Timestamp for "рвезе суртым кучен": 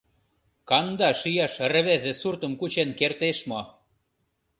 1.71-2.89